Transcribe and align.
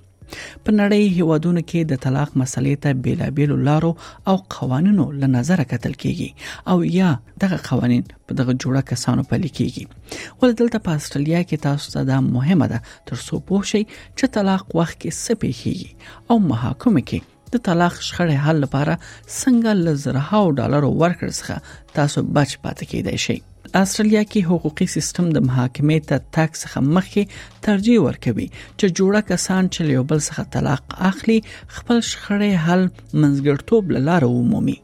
په 0.64 0.70
نړۍ 0.80 1.02
هیوادونو 1.18 1.62
کې 1.70 1.80
د 1.92 2.00
طلاق 2.04 2.30
مسلې 2.40 2.74
ته 2.84 3.00
بیلابیل 3.06 3.52
لارو 3.68 3.90
او 4.32 4.36
قوانینو 4.56 5.06
له 5.22 5.28
نظر 5.36 5.62
کتل 5.72 5.94
کیږي 6.02 6.30
او 6.74 6.76
یا 6.98 7.08
دغه 7.46 7.58
قوانين 7.70 8.02
په 8.26 8.38
دغه 8.42 8.52
جوړه 8.62 8.82
کسانو 8.92 9.22
پلي 9.32 9.50
کیږي 9.60 10.38
ول 10.42 10.54
دلته 10.60 10.82
په 10.86 10.98
استرالیا 11.00 11.40
کې 11.48 11.64
تاسو 11.68 11.94
ته 11.96 12.06
دا 12.12 12.20
مهمه 12.36 12.66
ده 12.74 12.82
تر 13.10 13.16
څو 13.26 13.42
پوه 13.50 13.62
شئ 13.72 13.82
چې 14.18 14.32
طلاق 14.38 14.64
وخت 14.82 14.96
کې 15.02 15.10
څه 15.34 15.44
پیږي 15.44 16.16
او 16.30 16.38
محاکمه 16.52 17.02
کې 17.12 17.36
د 17.54 17.60
طلاق 17.68 17.94
شخړې 18.06 18.44
حل 18.46 18.56
لپاره 18.66 18.98
څنګه 19.02 19.78
لزرهاو 19.86 20.54
ډالر 20.62 20.88
ورکړ 21.02 21.28
څخه 21.42 21.94
تاسو 22.00 22.26
بچ 22.38 22.58
پاتې 22.64 22.94
کیدئ 22.94 23.18
شئ 23.28 23.38
استرالیا 23.76 24.20
کې 24.30 24.40
حقوقي 24.50 24.86
سیستم 24.92 25.28
د 25.32 25.42
محاکمې 25.46 25.98
ته 26.10 26.20
تاکس 26.36 26.62
مخکې 26.76 27.56
ترجیح 27.66 27.98
ورکوي 28.06 28.46
چې 28.80 28.96
جوړه 28.98 29.20
کسان 29.30 29.68
چې 29.74 29.80
له 29.90 30.04
بل 30.12 30.20
څخه 30.28 30.44
طلاق 30.54 30.94
اخلي 31.10 31.36
خپل 31.76 31.98
شخړې 32.10 32.52
حل 32.68 32.82
منځګړتوب 33.20 33.82
لاره 34.08 34.28
ومومي 34.32 34.76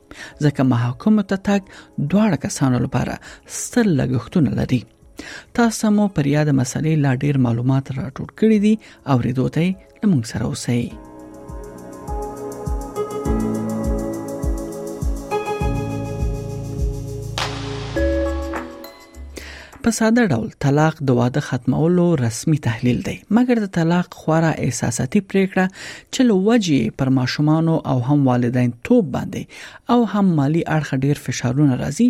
ځکه 0.45 0.63
محاکمه 0.75 1.23
ته 1.33 1.37
تاک 1.51 1.63
دواړه 2.11 2.37
کسانو 2.45 2.79
لپاره 2.85 3.15
ستر 3.61 3.87
لګښتونه 4.01 4.51
لري 4.61 4.81
تاسو 5.63 5.91
مو 5.97 6.09
پر 6.21 6.27
یاد 6.37 6.49
مسلې 6.61 6.93
لا 7.09 7.13
ډیر 7.25 7.39
معلومات 7.49 7.87
راټول 7.99 8.29
کړی 8.39 8.59
دي 8.69 8.75
او 9.11 9.17
ریدوتې 9.27 9.67
لمونږ 10.03 10.25
سره 10.35 10.45
اوسئ 10.53 10.81
په 19.85 19.93
ساده 19.97 20.23
ډول 20.35 20.45
طلاق 20.65 21.01
د 21.09 21.17
واده 21.17 21.41
ختمولو 21.47 22.05
رسمي 22.19 22.59
تحلیل 22.67 23.01
دی 23.09 23.13
مګر 23.39 23.59
د 23.65 23.69
طلاق 23.79 24.15
خورا 24.21 24.51
احساساتي 24.67 25.21
پریکړه 25.33 25.65
چې 26.15 26.29
لوجه 26.29 26.93
پر 27.01 27.09
ماشومان 27.17 27.67
او 27.73 27.97
هم 28.07 28.15
والدین 28.29 28.71
توپ 28.89 29.11
باندې 29.17 29.91
او 29.97 30.07
هم 30.13 30.23
مالی 30.39 30.63
اړخ 30.77 31.03
ډیر 31.09 31.21
فشارونه 31.27 31.77
راځي 31.83 32.09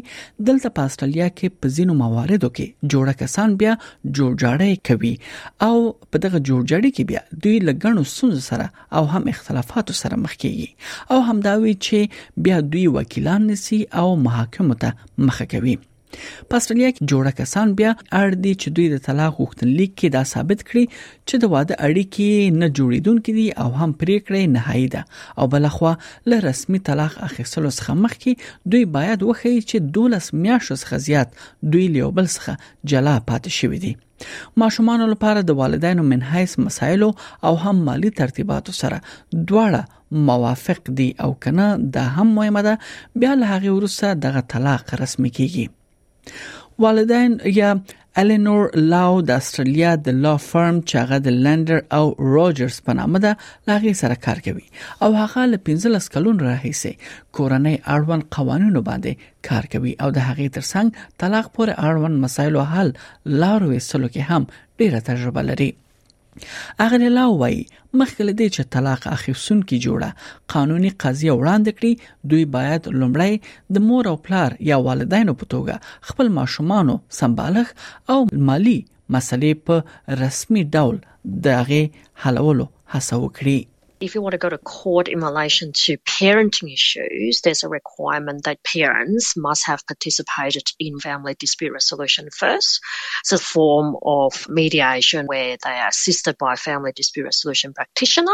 دلته 0.51 0.71
په 0.77 0.91
استرالیا 0.93 1.27
کې 1.31 1.65
په 1.65 1.73
ځینو 1.79 1.97
مواردو 2.03 2.51
کې 2.59 2.91
جوړه 2.95 3.21
کسان 3.25 3.57
بیا 3.65 3.73
جوړجاړی 4.19 4.85
کوي 4.91 5.13
او 5.69 5.79
په 5.79 6.21
دغه 6.27 6.43
جوړجاړي 6.51 6.91
کې 6.99 7.09
بیا 7.09 7.25
دوی 7.49 7.57
لګنو 7.71 8.13
سوز 8.15 8.37
سره 8.53 8.69
او 9.01 9.03
هم 9.17 9.29
اختلافات 9.35 9.91
سره 10.03 10.21
مخ 10.27 10.39
کیږي 10.39 11.17
او 11.17 11.19
همداوی 11.33 11.75
چې 11.81 12.23
بیا 12.49 12.61
دوی 12.77 12.85
وکیلان 12.99 13.51
نسی 13.55 13.81
او 14.05 14.07
محاکمو 14.29 14.79
ته 14.87 15.29
مخه 15.31 15.49
کوي 15.57 15.77
په 16.17 16.59
استرالیا 16.63 16.89
کې 16.97 17.09
جوړه 17.13 17.33
کسان 17.39 17.73
بیا 17.81 17.91
اړ 18.19 18.37
دي 18.45 18.53
چې 18.63 18.75
دوی 18.79 18.87
د 18.93 19.03
طلاق 19.07 19.33
غوښتنلیک 19.43 19.93
کې 19.99 20.13
دا 20.17 20.23
ثابت 20.33 20.65
کړي 20.69 20.85
چې 21.29 21.35
د 21.43 21.53
واده 21.55 21.75
اړیکې 21.89 22.57
نه 22.61 22.69
جوړیدونکې 22.79 23.33
دي 23.39 23.47
او 23.63 23.69
هم 23.83 23.91
پریکړې 24.03 24.43
نهایی 24.57 24.89
ده 24.95 25.03
او 25.39 25.51
بلخوا 25.57 25.93
له 26.33 26.37
رسمي 26.49 26.83
طلاق 26.91 27.19
اخیستلو 27.29 27.71
څخه 27.79 27.99
مخکې 28.07 28.71
دوی 28.75 28.85
باید 28.99 29.27
وخی 29.31 29.55
چې 29.71 29.77
دولس 29.99 30.27
میاشتو 30.45 30.81
څخه 30.83 31.05
زیات 31.09 31.31
دوی 31.75 31.87
له 31.97 32.13
بل 32.21 32.29
څخه 32.37 32.53
جلا 32.95 33.17
پاتې 33.31 33.61
شوی 33.61 33.79
دي 33.87 33.95
ماشومان 34.63 35.01
لپاره 35.13 35.41
د 35.47 35.57
والدینو 35.61 36.05
منحیس 36.13 36.53
مسایلو 36.67 37.09
او 37.51 37.53
هم 37.65 37.75
مالی 37.91 38.13
ترتیباتو 38.23 38.77
سره 38.83 39.01
دواړه 39.11 39.85
موافق 40.31 40.91
دي 41.01 41.09
او 41.27 41.31
کنه 41.47 41.69
دا 41.99 42.05
هم 42.17 42.29
مهمه 42.35 42.63
ده 42.71 42.75
بیا 43.23 43.35
له 43.45 43.53
هغه 43.55 43.77
وروسته 43.79 44.13
دغه 44.27 44.45
طلاق 44.57 44.95
رسمي 45.05 45.33
کیږي 45.39 45.73
والدین 46.85 47.33
یا 47.59 47.71
الینور 48.21 48.65
لاو 48.93 49.15
د 49.29 49.41
استرالیا 49.45 49.93
د 50.09 50.19
لا 50.27 50.35
فرم 50.51 50.77
چې 50.89 50.95
هغه 51.05 51.17
د 51.27 51.37
لندر 51.47 51.79
او 51.99 52.05
روجرز 52.35 52.77
په 52.89 52.93
نامه 52.99 53.19
ده 53.25 53.33
لاغي 53.73 53.93
سره 54.03 54.17
کار 54.29 54.39
کوي 54.47 54.65
او 55.07 55.11
هغه 55.21 55.43
له 55.53 55.59
15 55.71 56.09
کلون 56.17 56.37
راهیسه 56.49 56.93
کورنۍ 57.39 57.77
اړوند 57.97 58.23
قوانینو 58.39 58.81
باندې 58.89 59.13
کار 59.51 59.65
کوي 59.77 59.93
او 60.03 60.09
د 60.17 60.19
هغې 60.29 60.47
ترڅنګ 60.57 60.89
طلاق 61.25 61.47
پورې 61.55 61.73
اړوند 61.89 62.17
مسایلو 62.27 62.63
حل 62.75 62.89
لارو 63.45 63.67
وسلو 63.75 64.09
کې 64.17 64.23
هم 64.31 64.43
ډیره 64.83 64.99
تجربه 65.11 65.43
لري 65.51 65.71
اغلی 66.85 67.09
لا 67.17 67.25
وای 67.43 67.59
مخکله 68.01 68.33
د 68.41 68.55
چ 68.57 68.67
طلاق 68.77 69.03
اخیستون 69.17 69.61
کی 69.73 69.77
جوړه 69.87 70.11
قانوني 70.55 70.91
قضیه 71.05 71.35
وړاندې 71.41 71.77
کړي 71.79 71.93
دوی 72.33 72.45
باید 72.57 72.83
لومړی 73.01 73.33
د 73.77 73.87
مور 73.91 74.05
او 74.13 74.17
پلار 74.29 74.51
یا 74.71 74.77
والدینو 74.89 75.37
په 75.43 75.51
توګه 75.57 75.83
خپل 76.11 76.27
ماشومانو 76.41 76.95
سمبالغ 77.21 77.67
او 78.17 78.19
مالی 78.51 78.79
مسلې 79.15 79.53
په 79.69 79.75
رسمي 80.25 80.63
ډول 80.75 80.97
دغه 81.51 81.83
حلولو 82.25 82.67
هڅه 82.93 83.15
وکړي 83.27 83.59
if 84.01 84.15
you 84.15 84.21
want 84.23 84.33
to 84.33 84.39
go 84.39 84.49
to 84.49 84.59
court 84.59 85.09
in 85.09 85.21
relation 85.21 85.73
to 85.73 85.97
parenting 85.99 86.73
issues, 86.73 87.41
there's 87.43 87.63
a 87.63 87.69
requirement 87.69 88.45
that 88.45 88.63
parents 88.65 89.37
must 89.37 89.67
have 89.67 89.87
participated 89.87 90.69
in 90.79 90.99
family 90.99 91.35
dispute 91.39 91.73
resolution 91.73 92.29
first. 92.31 92.81
It's 93.23 93.33
a 93.33 93.39
form 93.39 93.97
of 94.03 94.49
mediation 94.49 95.27
where 95.27 95.57
they 95.65 95.71
are 95.71 95.89
assisted 95.89 96.37
by 96.39 96.55
a 96.55 96.57
family 96.57 96.93
dispute 96.95 97.25
resolution 97.25 97.73
practitioner 97.73 98.33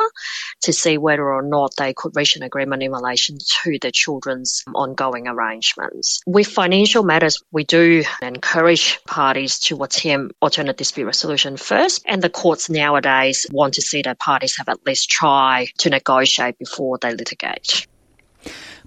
to 0.63 0.73
see 0.73 0.99
whether 0.99 1.31
or 1.31 1.43
not 1.43 1.75
they 1.77 1.95
could 1.95 2.17
reach 2.17 2.37
an 2.37 2.43
agreement 2.43 2.83
in 2.83 2.91
relation 2.93 3.37
to 3.63 3.79
the 3.81 3.93
children's 3.93 4.65
ongoing 4.75 5.29
arrangements. 5.29 6.21
With 6.27 6.47
financial 6.49 7.03
matters, 7.05 7.43
we 7.53 7.65
do 7.65 8.03
encourage 8.23 8.99
parties 9.05 9.59
to 9.61 9.83
attempt 9.83 10.35
alternate 10.41 10.77
dispute 10.77 11.07
resolution 11.07 11.57
first, 11.57 12.03
and 12.07 12.23
the 12.23 12.31
courts 12.31 12.71
nowadays 12.71 13.47
want 13.53 13.75
to 13.75 13.83
see 13.83 14.03
that 14.03 14.19
parties 14.19 14.57
have 14.57 14.69
at 14.69 14.85
least 14.87 15.09
tried 15.09 15.50
try 15.51 15.67
to 15.83 15.91
negotiate 15.97 16.57
before 16.65 16.95
they 17.03 17.13
litigate. 17.21 17.71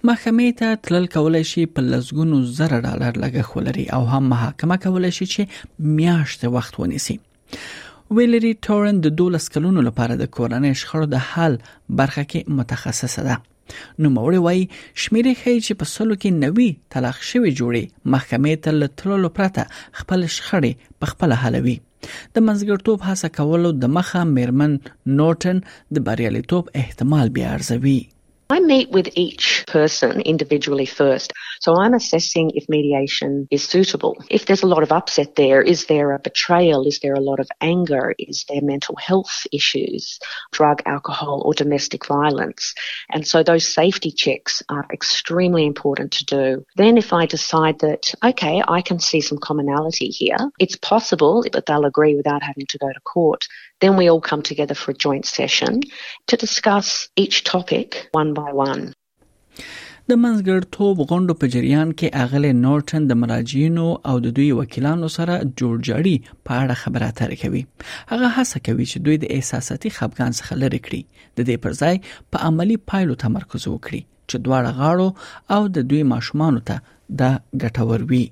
محکمې 0.07 0.47
ته 0.59 0.78
تلل 0.85 1.06
کولای 1.12 1.44
شي 1.50 1.62
په 1.75 1.81
لزګونو 1.91 2.38
زره 2.56 2.78
ډالر 2.85 3.19
لګښ 3.24 3.57
ولري 3.59 3.84
او 3.97 4.03
هم 4.13 4.24
محاکمه 4.31 4.78
کولای 4.85 5.12
شي 5.18 5.28
چې 5.34 5.91
میاشت 6.00 6.41
وخت 6.56 6.79
ونیسي 6.79 7.16
ویلری 8.18 8.51
تورن 8.68 9.00
د 9.06 9.16
12 9.22 9.53
کلونو 9.57 9.85
لپاره 9.88 10.18
د 10.24 10.29
کورنۍ 10.40 10.74
شخړو 10.81 11.07
د 11.13 11.24
حل 11.29 11.56
برخه 12.01 12.25
کې 12.34 12.57
متخصصه 12.59 13.24
ده 13.30 14.03
نو 14.06 14.13
موري 14.18 14.44
وای 14.47 14.59
شمیرې 14.59 15.34
خی 15.44 15.56
چې 15.62 15.80
په 15.84 15.91
سلو 15.94 16.18
کې 16.22 16.44
نوي 16.44 16.69
طلاق 16.97 17.24
شوی 17.31 17.56
جوړي 17.62 18.13
محکمې 18.16 18.63
ته 18.68 18.94
تلل 19.04 19.31
پرته 19.39 19.66
خپل 20.01 20.27
شخړې 20.36 20.92
په 21.04 21.13
خپل 21.16 21.38
حلوي 21.45 21.77
د 22.33 22.35
منځګړتوب 22.47 23.00
هڅه 23.09 23.27
کولو 23.38 23.69
د 23.81 23.83
مخه 23.95 24.21
میرمن 24.35 24.71
نورټن 25.17 25.57
د 25.94 26.05
بریالیتوب 26.07 26.63
احتمال 26.81 27.27
بیا 27.35 27.50
ارزوي 27.57 28.00
I 28.55 28.57
meet 28.71 28.88
with 28.95 29.07
each 29.25 29.45
person 29.73 30.21
individually 30.21 30.85
first. 30.85 31.33
So 31.59 31.69
I'm 31.83 31.95
assessing 32.01 32.45
if 32.59 32.65
mediation 32.69 33.47
is 33.55 33.63
suitable. 33.73 34.13
If 34.29 34.45
there's 34.45 34.61
a 34.61 34.67
lot 34.73 34.83
of 34.83 34.91
upset 34.91 35.33
there, 35.35 35.63
is 35.73 35.85
there 35.85 36.11
a 36.11 36.19
betrayal? 36.19 36.85
Is 36.85 36.99
there 36.99 37.15
a 37.15 37.25
lot 37.31 37.39
of 37.39 37.49
anger? 37.59 38.13
Is 38.19 38.45
there 38.47 38.61
mental 38.61 38.95
health 38.97 39.47
issues, 39.51 40.19
drug, 40.51 40.83
alcohol, 40.85 41.41
or 41.43 41.55
domestic 41.55 42.05
violence? 42.05 42.75
And 43.11 43.25
so 43.31 43.41
those 43.41 43.73
safety 43.81 44.11
checks 44.11 44.61
are 44.69 44.85
extremely 44.93 45.65
important 45.65 46.11
to 46.19 46.25
do. 46.25 46.63
Then 46.75 46.95
if 47.03 47.11
I 47.11 47.25
decide 47.25 47.79
that, 47.79 48.13
okay, 48.31 48.61
I 48.67 48.79
can 48.83 48.99
see 48.99 49.21
some 49.21 49.39
commonality 49.39 50.09
here, 50.21 50.51
it's 50.59 50.77
possible 50.91 51.35
that 51.55 51.65
they'll 51.65 51.89
agree 51.93 52.15
without 52.15 52.43
having 52.43 52.67
to 52.67 52.77
go 52.77 52.89
to 52.93 52.99
court. 53.15 53.47
Then 53.81 53.97
we 53.97 54.07
all 54.07 54.21
come 54.21 54.43
together 54.43 54.75
for 54.75 54.91
a 54.91 55.01
joint 55.07 55.25
session 55.25 55.81
to 56.27 56.37
discuss 56.37 57.09
each 57.15 57.43
topic 57.43 57.89
one 58.11 58.35
by 58.35 58.51
one. 58.67 58.93
د 60.11 60.17
منځګړتوب 60.23 60.97
غونډو 61.09 61.33
په 61.41 61.45
جریان 61.53 61.89
کې 61.97 62.15
اغله 62.23 62.50
نورټن 62.65 63.01
د 63.09 63.13
مراجعینو 63.23 63.85
او 64.13 64.15
د 64.25 64.33
دوی 64.39 64.47
وکیلانو 64.59 65.07
سره 65.17 65.33
جوړجاړي 65.59 66.15
په 66.50 66.57
اړه 66.61 66.75
خبره 66.81 67.05
اترې 67.11 67.38
کوي 67.44 67.61
هغه 68.11 68.27
هڅه 68.39 68.57
کوي 68.67 68.85
چې 68.91 68.97
دوی 69.05 69.17
د 69.21 69.25
احساساتي 69.38 69.89
خپګان 69.97 70.31
څخه 70.39 70.53
لری 70.63 70.79
کړي 70.85 71.01
د 71.38 71.47
دې 71.47 71.57
پر 71.63 71.71
ځای 71.81 71.95
په 72.35 72.50
عملی 72.50 72.77
پایلو 72.94 73.17
تمرکز 73.23 73.63
وکړي 73.69 74.01
چې 74.29 74.38
دواړه 74.45 74.71
غاړو 74.79 75.09
او 75.57 75.61
د 75.79 75.88
دوی 75.94 76.03
ماشومان 76.13 76.53
ته 76.71 76.75
د 77.23 77.39
ګټور 77.61 78.01
وي 78.13 78.25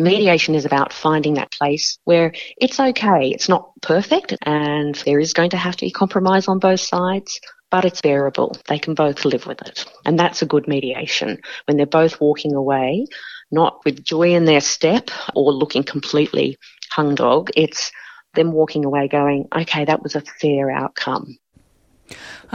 The 0.00 0.06
mediation 0.10 0.52
is 0.60 0.64
about 0.72 0.90
finding 1.06 1.34
that 1.40 1.52
place 1.58 1.84
where 2.10 2.28
it's 2.66 2.78
okay, 2.90 3.20
it's 3.36 3.48
not 3.54 3.64
perfect, 3.92 4.34
and 4.58 4.92
there 5.08 5.20
is 5.26 5.32
going 5.40 5.52
to 5.56 5.60
have 5.66 5.76
to 5.80 5.84
be 5.90 5.98
compromise 6.04 6.48
on 6.54 6.58
both 6.70 6.80
sides. 6.94 7.38
but 7.74 7.84
it's 7.84 8.00
bearable. 8.02 8.54
They 8.68 8.78
can 8.78 8.94
both 8.94 9.24
live 9.24 9.46
with 9.48 9.60
it. 9.62 9.84
And 10.04 10.16
that's 10.16 10.42
a 10.42 10.46
good 10.46 10.68
mediation 10.68 11.40
when 11.66 11.76
they're 11.76 11.86
both 11.86 12.20
walking 12.20 12.54
away, 12.54 13.04
not 13.50 13.84
with 13.84 14.04
joy 14.04 14.32
in 14.32 14.44
their 14.44 14.60
step 14.60 15.10
or 15.34 15.52
looking 15.52 15.82
completely 15.82 16.56
hung 16.92 17.16
dog. 17.16 17.50
It's 17.56 17.90
them 18.34 18.52
walking 18.52 18.84
away 18.84 19.08
going, 19.08 19.48
okay, 19.52 19.86
that 19.86 20.04
was 20.04 20.14
a 20.14 20.20
fair 20.20 20.70
outcome. 20.70 21.36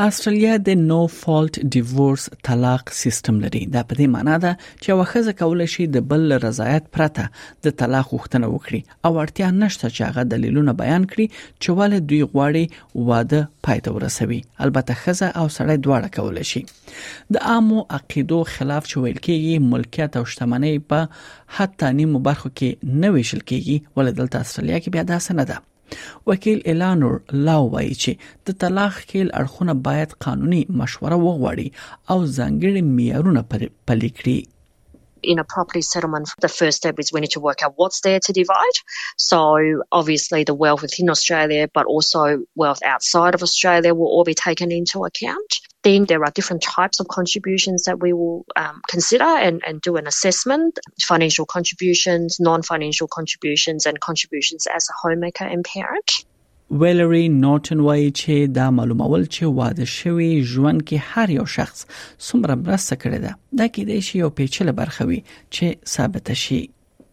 استرالیا 0.08 0.56
د 0.66 0.78
نو 0.90 0.98
فالت 1.20 1.56
ډیورس 1.76 2.24
طلاق 2.48 2.92
سیستم 2.98 3.36
لري 3.44 3.62
دا 3.76 3.82
په 3.92 3.98
دې 4.00 4.08
معنی 4.16 4.36
ده 4.44 4.52
چې 4.84 4.90
واخزه 5.00 5.34
کولای 5.42 5.66
شي 5.76 5.86
د 5.94 6.04
بل 6.12 6.36
رضایت 6.46 6.86
پرته 6.98 7.26
د 7.68 7.74
طلاق 7.82 8.06
غوښتنه 8.14 8.48
وکړي 8.56 8.82
او 9.08 9.14
ورته 9.20 9.46
نشته 9.62 9.86
چې 9.96 10.04
هغه 10.10 10.22
دلیلونه 10.34 10.72
بیان 10.82 11.04
کړي 11.12 11.28
چې 11.62 11.70
ول 11.78 11.94
دوی 12.12 12.22
غواړي 12.32 12.66
واده 13.10 13.42
پایته 13.70 13.90
ورسوي 13.96 14.40
البته 14.68 15.00
خزه 15.02 15.28
او 15.40 15.46
سړی 15.58 15.76
دواړه 15.86 16.10
کولای 16.18 16.46
شي 16.52 16.62
د 17.38 17.46
عامو 17.54 17.80
عقیدو 18.00 18.40
خلاف 18.56 18.84
چې 18.90 18.98
ویل 19.04 19.20
کېږي 19.26 19.54
ملکیت 19.74 20.12
او 20.22 20.24
شتمنۍ 20.36 20.76
په 20.94 21.10
حتی 21.58 21.92
نیمه 22.02 22.24
برخو 22.30 22.54
کې 22.58 23.00
نه 23.04 23.16
ویشل 23.18 23.42
کېږي 23.44 23.98
ول 23.98 24.16
دلته 24.22 24.46
استرالیا 24.46 24.80
کې 24.80 24.98
بیا 24.98 25.06
داسې 25.14 25.42
نه 25.42 25.46
ده 25.52 25.62
وکیل 26.32 26.60
اعلانور 26.72 27.16
لاو 27.48 27.64
وایي 27.74 27.92
چې 28.04 28.12
د 28.50 28.60
طلاق 28.64 28.96
کېل 29.14 29.28
اړخونه 29.42 29.74
باید 29.90 30.10
قانوني 30.28 30.62
مشوره 30.84 31.18
وغوړي 31.26 31.68
او 32.12 32.18
ځانګړي 32.38 32.82
معیارونه 32.96 33.42
پلي 33.92 34.12
کړي 34.22 34.40
in 35.34 35.40
a 35.42 35.44
property 35.56 35.80
settlement, 35.94 36.28
the 36.46 36.50
first 36.60 36.76
step 36.82 36.96
is 37.04 37.08
we 37.14 37.20
need 37.24 37.32
to 37.32 37.40
work 37.48 37.60
out 37.66 37.74
what's 37.82 38.00
there 38.06 38.20
to 38.28 38.32
divide. 38.42 38.76
So 39.30 39.40
obviously 40.00 40.40
the 40.50 40.56
wealth 40.64 40.82
within 40.86 41.08
Australia, 41.16 41.64
but 41.78 41.86
also 41.96 42.22
wealth 42.62 42.82
outside 42.94 43.34
of 43.40 43.44
Australia 43.48 43.92
will 44.02 44.12
all 44.20 44.28
be 44.32 44.38
taken 44.48 44.70
into 44.80 44.98
account. 45.10 45.52
there 46.12 46.24
are 46.26 46.32
different 46.40 46.62
types 46.78 46.98
of 47.02 47.06
contributions 47.20 47.80
that 47.88 47.98
we 48.04 48.12
will 48.20 48.46
um, 48.56 48.78
consider 48.94 49.30
and, 49.48 49.58
and 49.68 49.76
do 49.88 49.92
an 50.02 50.06
assessment 50.14 50.74
financial 51.14 51.46
contributions, 51.56 52.30
non 52.50 52.62
financial 52.72 53.08
contributions, 53.18 53.82
and 53.88 53.96
contributions 54.10 54.62
as 54.78 54.84
a 54.92 54.94
homemaker 55.04 55.46
and 55.56 55.62
parent. 55.78 56.12
ویلری 56.82 57.30
نوټن 57.30 57.80
وایي 57.80 58.10
چې 58.12 58.50
دا 58.56 58.66
معلومول 58.80 59.24
چې 59.26 59.56
واده 59.60 59.86
شوی 59.92 60.28
ژوند 60.52 60.84
کې 60.90 61.08
هر 61.14 61.30
یو 61.36 61.46
شخص 61.54 61.80
څومره 61.86 62.58
مرسته 62.60 62.98
کړې 63.04 63.20
ده 63.24 63.32
دا 63.62 63.68
کې 63.78 63.88
د 63.90 64.20
یو 64.22 64.30
پیچله 64.42 64.72
برخه 64.82 65.08
وي 65.12 65.18
چې 65.24 65.90
ثابت 65.94 66.32
شي 66.44 66.60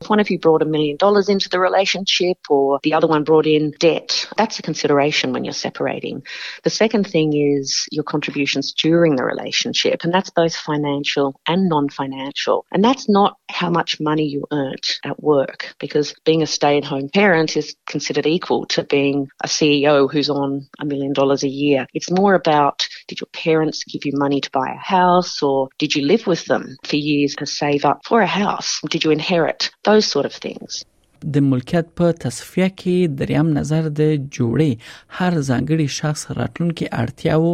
if 0.00 0.10
one 0.10 0.20
of 0.20 0.30
you 0.30 0.38
brought 0.38 0.60
a 0.60 0.64
million 0.66 0.96
dollars 0.96 1.28
into 1.28 1.48
the 1.48 1.58
relationship 1.58 2.38
or 2.50 2.80
the 2.82 2.92
other 2.92 3.06
one 3.06 3.24
brought 3.24 3.46
in 3.46 3.72
debt, 3.78 4.28
that's 4.36 4.58
a 4.58 4.62
consideration 4.62 5.32
when 5.32 5.44
you're 5.44 5.54
separating. 5.54 6.22
The 6.64 6.70
second 6.70 7.06
thing 7.06 7.32
is 7.34 7.86
your 7.90 8.04
contributions 8.04 8.72
during 8.72 9.16
the 9.16 9.24
relationship, 9.24 10.04
and 10.04 10.12
that's 10.12 10.30
both 10.30 10.54
financial 10.54 11.40
and 11.46 11.68
non 11.68 11.88
financial. 11.88 12.66
And 12.72 12.84
that's 12.84 13.08
not 13.08 13.38
how 13.50 13.70
much 13.70 13.98
money 13.98 14.24
you 14.24 14.44
earned 14.52 14.84
at 15.04 15.22
work, 15.22 15.74
because 15.80 16.14
being 16.24 16.42
a 16.42 16.46
stay 16.46 16.76
at 16.76 16.84
home 16.84 17.08
parent 17.08 17.56
is 17.56 17.74
considered 17.86 18.26
equal 18.26 18.66
to 18.66 18.84
being 18.84 19.28
a 19.42 19.46
CEO 19.48 20.12
who's 20.12 20.28
on 20.28 20.66
a 20.78 20.84
million 20.84 21.14
dollars 21.14 21.42
a 21.42 21.48
year. 21.48 21.86
It's 21.94 22.10
more 22.10 22.34
about 22.34 22.85
Did 23.08 23.20
your 23.20 23.32
parents 23.44 23.78
give 23.90 24.02
you 24.04 24.14
money 24.24 24.40
to 24.40 24.50
buy 24.50 24.68
a 24.70 24.84
house 24.96 25.32
or 25.40 25.68
did 25.78 25.90
you 25.94 26.02
live 26.12 26.26
with 26.26 26.44
them 26.46 26.64
for 26.88 26.96
years 26.96 27.32
to 27.36 27.46
save 27.46 27.84
up 27.90 27.98
for 28.08 28.20
a 28.20 28.26
house? 28.42 28.80
Did 28.92 29.04
you 29.04 29.10
inherit? 29.12 29.70
Those 29.88 30.06
sort 30.14 30.26
of 30.30 30.34
things. 30.46 30.72
د 31.34 31.38
ملکیت 31.42 31.86
په 31.98 32.10
تصفیه 32.24 32.66
کې 32.72 33.14
دریم 33.20 33.52
نظر 33.58 33.86
د 34.00 34.10
جوړې 34.16 35.20
هر 35.20 35.38
ځانګړي 35.48 35.86
شخص 35.98 36.24
راتلونکي 36.38 36.88
اړتیاو 37.02 37.52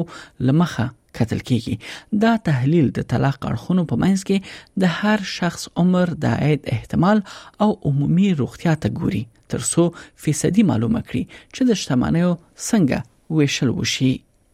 لمخه 0.48 0.86
کتل 1.18 1.44
کیږي 1.50 2.18
دا 2.24 2.32
تحلیل 2.48 2.88
د 2.98 3.06
طلاق 3.12 3.38
اړخونو 3.50 3.84
په 3.92 4.00
منځ 4.04 4.24
کې 4.32 4.82
د 4.84 4.98
هر 4.98 5.24
شخص 5.34 5.68
عمر 5.84 6.12
د 6.26 6.36
عاید 6.48 6.68
احتمال 6.78 7.22
او 7.66 7.70
عمومي 7.92 8.30
روغتیا 8.42 8.74
ته 8.86 8.94
ګوري 9.00 9.22
ترڅو 9.56 9.86
فیصدي 10.26 10.66
معلومه 10.74 11.04
کړي 11.06 11.46
چې 11.54 11.72
د 11.72 11.80
شتمنیو 11.86 12.32
څنګه 12.42 13.40
ویشل 13.40 13.72
وشي 13.78 14.12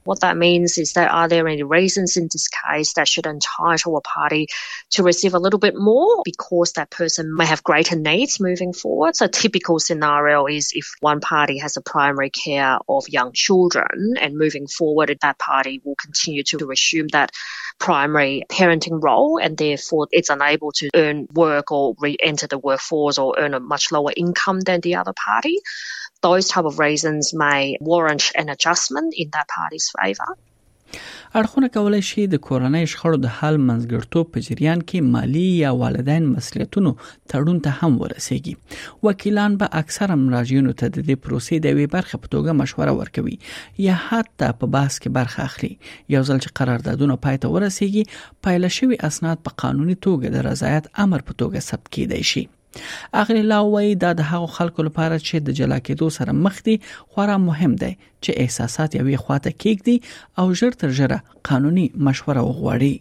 What 0.09 0.21
that 0.23 0.39
means 0.39 0.79
is 0.79 0.95
that 0.95 1.11
are 1.11 1.29
there 1.29 1.47
any 1.47 1.63
reasons 1.63 2.17
in 2.17 2.31
this 2.33 2.49
case 2.49 2.95
that 2.95 3.07
should 3.07 3.27
entitle 3.27 3.95
a 3.99 4.01
party 4.01 4.47
to 4.93 5.03
receive 5.03 5.35
a 5.35 5.39
little 5.39 5.59
bit 5.59 5.75
more 5.77 6.23
because 6.25 6.73
that 6.77 6.89
person 6.89 7.37
may 7.37 7.45
have 7.45 7.63
greater 7.63 7.95
needs 7.95 8.41
moving 8.41 8.73
forward? 8.73 9.17
So, 9.17 9.27
typical 9.27 9.79
scenario 9.79 10.47
is 10.49 10.71
if 10.75 10.95
one 11.01 11.21
party 11.21 11.59
has 11.59 11.77
a 11.77 11.83
primary 11.83 12.31
care 12.31 12.79
of 12.89 13.07
young 13.11 13.33
children 13.35 14.15
and 14.19 14.39
moving 14.39 14.67
forward, 14.67 15.15
that 15.21 15.39
party 15.39 15.83
will 15.85 15.97
continue 15.97 16.43
to 16.45 16.71
assume 16.71 17.09
that 17.09 17.31
primary 17.79 18.45
parenting 18.49 19.03
role 19.05 19.39
and 19.39 19.59
therefore 19.59 20.09
it's 20.11 20.31
unable 20.31 20.73
to 20.73 20.89
earn 20.95 21.27
work 21.35 21.71
or 21.71 21.95
re 22.01 22.17
enter 22.23 22.47
the 22.47 22.57
workforce 22.57 23.19
or 23.19 23.35
earn 23.39 23.53
a 23.53 23.61
much 23.61 23.93
lower 23.93 24.13
income 24.17 24.61
than 24.61 24.81
the 24.81 24.95
other 24.95 25.13
party. 25.23 25.61
those 26.23 26.49
type 26.49 26.65
of 26.65 26.79
reasons 26.79 27.33
may 27.35 27.77
warrant 27.81 28.33
an 28.35 28.49
adjustment 28.49 29.15
in 29.23 29.29
that 29.37 29.49
party's 29.59 29.89
favor. 29.99 30.33
اړخونه 31.39 31.69
کولای 31.69 32.03
شي 32.11 32.23
د 32.27 32.37
کورنۍ 32.47 32.85
شخړو 32.93 33.17
د 33.25 33.33
حل 33.39 33.57
منځګړتوب 33.71 34.31
په 34.37 34.43
جریان 34.47 34.83
کې 34.91 35.03
مالی 35.17 35.43
یا 35.63 35.71
والدین 35.83 36.29
مسولیتونو 36.37 36.93
تړون 37.33 37.59
ته 37.67 37.75
هم 37.83 37.99
ورسیږي 38.05 38.55
وکیلان 39.09 39.59
به 39.65 39.69
اکثرا 39.83 40.17
مراجعینو 40.23 40.73
ته 40.81 40.95
د 40.97 41.05
دې 41.09 41.17
پروسې 41.27 41.65
د 41.67 41.77
وی 41.81 41.87
برخه 41.99 42.21
په 42.23 42.33
توګه 42.35 42.57
مشوره 42.61 42.97
ورکوي 43.03 43.37
یا 43.89 43.99
حتی 44.09 44.51
په 44.63 44.73
بحث 44.79 44.99
کې 45.03 45.17
برخه 45.21 45.47
اخلي 45.51 45.73
یو 46.17 46.25
ځل 46.31 46.43
چې 46.45 46.59
قراردادونه 46.63 47.21
پای 47.27 47.43
ته 47.45 47.57
ورسیږي 47.57 48.45
پایله 48.47 48.73
شوی 48.81 49.03
اسناد 49.11 49.47
په 49.51 49.61
قانوني 49.65 49.99
توګه 50.05 50.37
د 50.39 50.47
رضایت 50.53 50.93
امر 51.07 51.29
په 51.31 51.39
توګه 51.43 51.69
ثبت 51.71 51.93
کیدای 51.99 52.27
شي 52.33 52.47
دا 54.03 54.11
د 54.19 54.23
هغو 54.31 54.49
خلکو 54.59 54.81
لپاره 54.89 55.17
چې 55.29 55.37
د 55.47 55.49
جلا 55.59 55.79
کېدو 55.87 56.07
سره 56.19 56.31
مخ 56.45 56.55
دي 56.67 56.77
خورا 57.13 57.37
مهم 57.49 57.73
دی 57.83 57.93
چې 58.25 58.31
احساسات 58.43 58.91
یوې 59.01 59.17
خواته 59.25 59.53
او 60.41 60.47
ژر 60.59 60.73
تر 60.81 60.89
ژره 60.99 61.19
قانوني 61.49 61.87
مشوره 62.07 62.43
وغواړي 62.45 62.95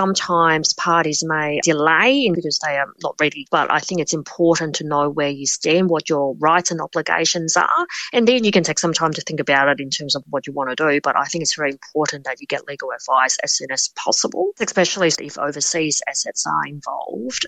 Sometimes 0.00 0.66
parties 0.90 1.20
may 1.32 1.48
delay 1.72 2.12
because 2.36 2.58
they 2.64 2.74
are 2.82 2.90
not 3.06 3.14
ready, 3.24 3.42
but 3.56 3.66
I 3.78 3.80
think 3.86 3.96
it's 4.02 4.16
important 4.22 4.70
to 4.78 4.84
know 4.92 5.04
where 5.18 5.34
you 5.40 5.46
stand, 5.58 5.84
what 5.94 6.04
your 6.12 6.26
rights 6.50 6.70
and 6.72 6.80
obligations 6.88 7.52
are, 7.70 7.82
and 8.14 8.22
then 8.28 8.40
you 8.46 8.52
can 8.56 8.64
take 8.68 8.80
some 8.84 8.94
time 9.00 9.12
to 9.16 9.22
think 9.28 9.40
about 9.44 9.66
it 9.72 9.78
in 9.86 9.90
terms 9.96 10.14
of 10.18 10.22
what 10.32 10.44
you 10.48 10.52
want 10.58 10.68
to 10.74 10.78
do. 10.86 10.90
But 11.08 11.14
I 11.24 11.26
think 11.30 11.40
it's 11.44 11.56
very 11.60 11.72
important 11.80 12.20
that 12.28 12.36
you 12.40 12.46
get 12.54 12.62
legal 12.72 12.90
advice 12.98 13.36
as 13.46 13.50
soon 13.58 13.70
as 13.78 13.82
possible, 14.04 14.44
especially 14.68 15.08
if 15.30 15.36
overseas 15.48 15.96
assets 16.12 16.42
are 16.54 16.64
involved. 16.76 17.42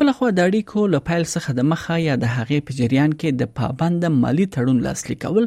بل 0.00 0.10
خو 0.16 0.26
د 0.38 0.44
اړیکو 0.48 0.80
له 0.92 0.98
پایل 1.06 1.24
څخه 1.34 1.50
د 1.58 1.64
مخه 1.70 1.94
یا 2.08 2.14
د 2.24 2.28
هغې 2.36 2.58
په 2.66 2.74
جریان 2.80 3.14
کې 3.20 3.30
د 3.40 3.48
پابند 3.60 4.04
مالی 4.24 4.44
تړون 4.56 4.76
لاسلیک 4.86 5.20
کول 5.24 5.46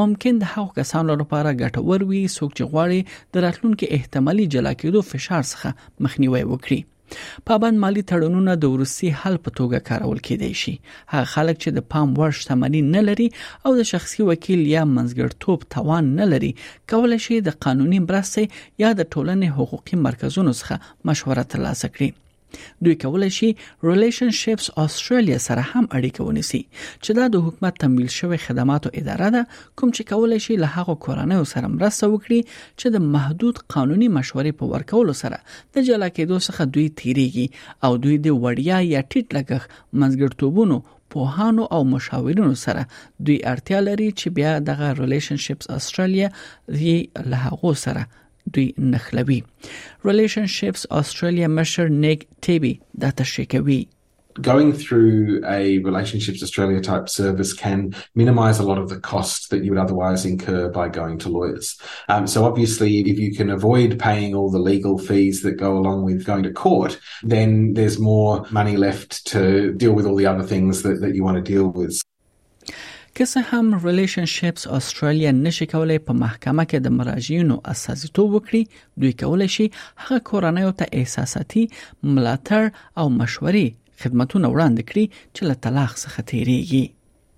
ممکن 0.00 0.40
د 0.40 0.44
هغو 0.52 0.72
کسانو 0.78 1.12
لپاره 1.20 1.52
ګټور 1.62 2.00
وي 2.08 2.22
څوک 2.36 2.50
چې 2.58 2.64
غواړي 2.72 3.00
د 3.36 3.44
راتلونکو 3.44 3.84
احتمالي 3.96 4.46
جلا 4.54 4.72
کېدو 4.80 5.00
فشار 5.10 5.42
څخه 5.52 5.68
مخنیوي 6.06 6.40
وکړي 6.52 6.80
پابند 7.50 7.76
مالی 7.84 8.02
تړونونه 8.10 8.52
د 8.64 8.72
روسي 8.80 9.10
حل 9.20 9.36
په 9.46 9.50
توګه 9.60 9.86
کارول 9.90 10.18
کېدای 10.26 10.52
شي 10.62 10.74
هغه 11.14 11.30
خلک 11.34 11.56
چې 11.62 11.70
د 11.78 11.86
پام 11.94 12.08
وړ 12.22 12.30
شتمنۍ 12.40 12.82
نه 12.96 13.00
لري 13.10 13.28
او 13.64 13.70
د 13.82 13.88
شخصي 13.92 14.20
وکیل 14.30 14.62
یا 14.76 14.82
منځګړتوب 14.96 15.58
توان 15.76 16.04
نه 16.18 16.24
لري 16.32 16.50
کولای 16.94 17.20
شي 17.28 17.36
د 17.50 17.58
قانوني 17.68 18.00
مرستې 18.08 18.84
یا 18.84 18.90
د 19.02 19.08
ټولنې 19.12 19.56
حقوقي 19.60 19.96
مرکزونو 20.08 20.52
څخه 20.62 20.76
مشوره 21.12 21.46
ترلاسه 21.56 21.92
کړي 21.96 22.10
دوی 22.84 22.94
کولای 22.94 23.30
شي 23.30 23.56
ریلیشنشپس 23.82 24.70
استرالیا 24.78 25.38
سره 25.38 25.62
هم 25.72 25.84
اړیکه 25.96 26.20
ونیسي 26.28 26.60
چې 27.04 27.18
دا 27.18 27.26
د 27.34 27.44
حکومت 27.46 27.78
تمویل 27.84 28.08
شوی 28.18 28.36
خدماتو 28.46 28.90
اداره 28.94 29.28
ده 29.36 29.42
کوم 29.76 29.92
چې 29.96 30.02
کولای 30.12 30.40
شي 30.46 30.56
له 30.62 30.66
هغو 30.80 30.94
کورنۍ 31.06 31.40
سره 31.54 31.66
مرسته 31.76 32.06
وکړي 32.14 32.40
چې 32.80 32.86
د 32.96 33.12
محدود 33.16 33.62
قانوني 33.76 34.08
مشورې 34.16 34.58
په 34.60 34.72
ورکولو 34.74 35.16
سره 35.22 35.38
د 35.76 35.86
جلا 35.90 36.08
کېدو 36.16 36.38
څخه 36.48 36.70
دوی 36.76 36.88
تیریږي 37.02 37.86
او 37.88 37.96
دوی 38.06 38.16
د 38.26 38.40
وړیا 38.40 38.82
یا 38.94 39.04
ټیټ 39.10 39.38
لګښت 39.38 39.78
منځګړتوبونو 40.00 40.82
پوهانو 41.14 41.64
او 41.76 41.80
مشاورینو 41.94 42.54
سره 42.64 42.82
دوی 42.96 43.38
اړتیا 43.54 43.84
لري 43.88 44.08
چې 44.20 44.36
بیا 44.40 44.52
دغه 44.70 44.92
ریلیشنشپس 45.02 45.70
استرالیا 45.78 46.28
یې 46.32 47.30
له 47.32 47.44
هغه 47.46 47.74
سره 47.86 48.10
دوی 48.52 48.74
نخلوي 48.78 49.42
Relationships 50.06 50.86
Australia 50.92 51.46
مشر 51.48 51.88
نیک 51.88 52.26
تیبي 52.42 52.80
دا 53.00 53.10
تشریح 53.10 53.84
going 54.40 54.72
through 54.72 55.42
a 55.44 55.78
Relationships 55.88 56.42
Australia 56.42 56.80
type 56.80 57.06
service 57.06 57.52
can 57.52 57.94
minimize 58.14 58.58
a 58.58 58.62
lot 58.70 58.78
of 58.78 58.88
the 58.88 58.98
cost 58.98 59.50
that 59.50 59.62
you 59.62 59.70
would 59.70 59.78
otherwise 59.86 60.24
incur 60.24 60.70
by 60.70 60.88
going 60.88 61.18
to 61.18 61.28
lawyers. 61.28 61.76
Um, 62.08 62.26
so 62.26 62.42
obviously, 62.46 62.92
if 63.12 63.18
you 63.18 63.34
can 63.38 63.50
avoid 63.50 63.98
paying 63.98 64.34
all 64.34 64.50
the 64.50 64.64
legal 64.72 64.96
fees 64.96 65.42
that 65.42 65.62
go 65.66 65.76
along 65.76 65.98
with 66.06 66.24
going 66.24 66.44
to 66.44 66.50
court, 66.64 66.98
then 67.22 67.74
there's 67.74 67.98
more 67.98 68.46
money 68.50 68.78
left 68.78 69.10
to 69.34 69.74
deal 69.74 69.92
with 69.92 70.06
all 70.06 70.16
the 70.16 70.30
other 70.32 70.46
things 70.52 70.80
that, 70.82 71.02
that 71.02 71.14
you 71.14 71.22
want 71.24 71.36
to 71.36 71.52
deal 71.54 71.68
with. 71.68 71.94
کس 73.14 73.36
هم 73.36 73.84
ریلیشنشپس 73.86 74.66
استرالیا 74.66 75.30
نشي 75.30 75.66
کولای 75.72 75.98
په 76.06 76.12
محکمه 76.22 76.64
کې 76.70 76.78
د 76.84 76.94
مراجعینو 76.98 77.56
اساسیتوب 77.72 78.28
وکړي 78.32 78.62
دوی 79.04 79.12
کولای 79.24 79.48
شي 79.56 79.66
هغه 80.02 80.18
کورنۍ 80.30 80.64
ته 80.78 80.84
احساساتي 81.00 81.62
ملاتړ 82.14 82.62
او 83.02 83.06
مشورې 83.20 83.66
خدماتونه 84.04 84.46
وړاندې 84.54 84.82
کړي 84.90 85.04
چې 85.34 85.42
له 85.52 85.60
طلاق 85.66 85.92
څخه 86.06 86.18
تیریږي 86.32 86.84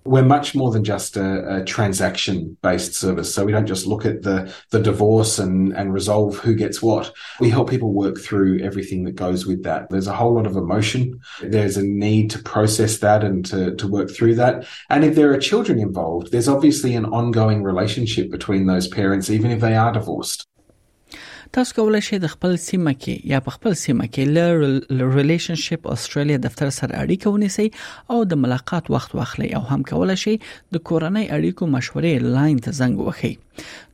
we're 0.05 0.23
much 0.23 0.53
more 0.55 0.69
than 0.71 0.83
just 0.83 1.17
a, 1.17 1.57
a 1.57 1.63
transaction 1.65 2.55
based 2.61 2.93
service. 2.93 3.33
So 3.33 3.43
we 3.43 3.51
don't 3.51 3.65
just 3.65 3.87
look 3.87 4.05
at 4.05 4.21
the, 4.21 4.53
the 4.69 4.79
divorce 4.79 5.39
and, 5.39 5.73
and 5.75 5.93
resolve 5.93 6.37
who 6.37 6.53
gets 6.53 6.81
what. 6.81 7.11
We 7.39 7.49
help 7.49 7.69
people 7.69 7.91
work 7.91 8.19
through 8.19 8.59
everything 8.61 9.03
that 9.05 9.15
goes 9.15 9.45
with 9.45 9.63
that. 9.63 9.89
There's 9.89 10.07
a 10.07 10.13
whole 10.15 10.33
lot 10.35 10.45
of 10.45 10.55
emotion. 10.55 11.19
There's 11.41 11.77
a 11.77 11.83
need 11.83 12.29
to 12.31 12.39
process 12.39 12.99
that 12.99 13.23
and 13.23 13.43
to, 13.47 13.75
to 13.75 13.87
work 13.87 14.11
through 14.11 14.35
that. 14.35 14.67
And 14.89 15.03
if 15.03 15.15
there 15.15 15.33
are 15.33 15.39
children 15.39 15.79
involved, 15.79 16.31
there's 16.31 16.47
obviously 16.47 16.93
an 16.95 17.05
ongoing 17.05 17.63
relationship 17.63 18.29
between 18.29 18.67
those 18.67 18.87
parents, 18.87 19.29
even 19.31 19.49
if 19.51 19.59
they 19.59 19.75
are 19.75 19.91
divorced. 19.91 20.47
تاسو 21.55 21.73
کولای 21.75 22.01
شئ 22.07 22.17
د 22.21 22.29
خپل 22.31 22.55
سیمه 22.61 22.91
کې 23.01 23.29
یا 23.31 23.37
په 23.43 23.51
خپل 23.55 23.75
سیمه 23.81 24.05
کې 24.15 24.93
ل 24.93 25.05
ریلیشنشپ 25.17 25.85
استرالیا 25.91 26.39
دفتر 26.45 26.71
سره 26.77 27.03
اړیکه 27.03 27.35
ونیسي 27.35 27.67
او 28.15 28.17
د 28.31 28.39
ملاقات 28.45 28.89
وخت 28.95 29.13
واخلي 29.19 29.47
او 29.59 29.61
هم 29.69 29.77
کولای 29.91 30.17
شئ 30.23 30.33
د 30.39 30.81
کورنۍ 30.89 31.29
اړیکو 31.35 31.67
مشورې 31.75 32.33
لاین 32.37 32.57
ته 32.65 32.73
زنګ 32.79 33.05
وخی 33.09 33.29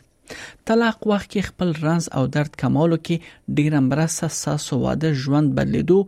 طلاق 0.69 0.99
وخت 1.11 1.27
کې 1.33 1.41
خپل 1.49 1.69
رنز 1.85 2.05
او 2.21 2.27
درد 2.37 2.53
کمولو 2.63 2.99
کې 3.07 3.17
ډیر 3.59 3.73
مرسته 3.91 4.27
ساسو 4.43 4.75
واده 4.85 5.11
ژوند 5.25 5.49
بدلیدو 5.59 5.99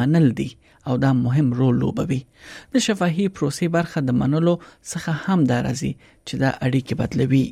منل 0.00 0.28
دي 0.42 0.50
او 0.90 0.94
دا 1.06 1.10
مهم 1.24 1.48
رول 1.62 1.74
لوبوي 1.86 2.20
د 2.72 2.74
شفاهي 2.90 3.26
پروسې 3.36 3.66
برخه 3.78 3.98
د 4.10 4.20
منلو 4.20 4.54
څخه 4.90 5.12
هم 5.24 5.40
درځي 5.54 5.92
چې 6.26 6.34
دا 6.44 6.50
اړیکه 6.66 6.94
بدلوي 7.02 7.44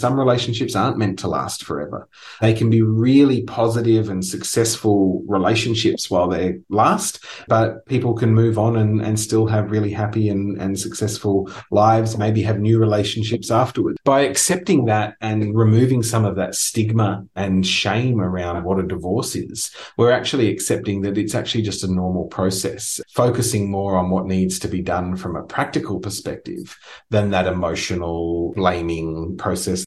Some 0.00 0.18
relationships 0.18 0.74
aren't 0.74 0.96
meant 0.96 1.18
to 1.20 1.28
last 1.28 1.62
forever. 1.62 2.08
They 2.40 2.54
can 2.54 2.70
be 2.70 2.80
really 2.80 3.42
positive 3.42 4.08
and 4.08 4.24
successful 4.24 5.22
relationships 5.28 6.10
while 6.10 6.26
they 6.26 6.60
last, 6.70 7.22
but 7.48 7.84
people 7.84 8.14
can 8.14 8.32
move 8.32 8.58
on 8.58 8.78
and, 8.78 9.02
and 9.02 9.20
still 9.20 9.46
have 9.48 9.70
really 9.70 9.90
happy 9.90 10.30
and, 10.30 10.58
and 10.58 10.80
successful 10.80 11.50
lives, 11.70 12.16
maybe 12.16 12.40
have 12.40 12.60
new 12.60 12.78
relationships 12.78 13.50
afterwards. 13.50 13.98
By 14.02 14.20
accepting 14.22 14.86
that 14.86 15.16
and 15.20 15.54
removing 15.54 16.02
some 16.02 16.24
of 16.24 16.34
that 16.36 16.54
stigma 16.54 17.26
and 17.36 17.66
shame 17.66 18.22
around 18.22 18.64
what 18.64 18.80
a 18.80 18.88
divorce 18.88 19.36
is, 19.36 19.70
we're 19.98 20.12
actually 20.12 20.48
accepting 20.50 21.02
that 21.02 21.18
it's 21.18 21.34
actually 21.34 21.62
just 21.64 21.84
a 21.84 21.92
normal 21.94 22.24
process, 22.28 23.02
focusing 23.10 23.70
more 23.70 23.96
on 23.98 24.08
what 24.08 24.24
needs 24.24 24.58
to 24.60 24.68
be 24.68 24.80
done 24.80 25.14
from 25.14 25.36
a 25.36 25.42
practical 25.42 26.00
perspective 26.00 26.74
than 27.10 27.32
that 27.32 27.46
emotional 27.46 28.54
blaming 28.56 29.36
process 29.36 29.84